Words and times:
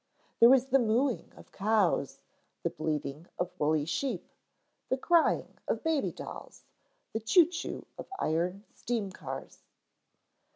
There 0.39 0.49
was 0.49 0.65
the 0.69 0.79
mooing 0.79 1.31
of 1.37 1.51
cows, 1.51 2.23
the 2.63 2.71
bleating 2.71 3.27
of 3.37 3.51
woolly 3.59 3.85
sheep, 3.85 4.27
the 4.89 4.97
crying 4.97 5.59
of 5.67 5.83
baby 5.83 6.11
dolls, 6.11 6.63
the 7.13 7.19
choo 7.19 7.45
choo 7.45 7.85
of 7.99 8.07
iron 8.17 8.63
steam 8.73 9.11
cars. 9.11 9.61